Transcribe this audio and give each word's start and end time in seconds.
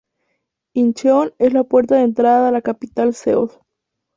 Incheon 0.73 1.35
es 1.37 1.53
la 1.53 1.63
puerta 1.63 1.93
de 1.97 2.01
entrada 2.01 2.47
a 2.47 2.51
la 2.51 2.63
capital, 2.63 3.13
Seúl. 3.13 3.51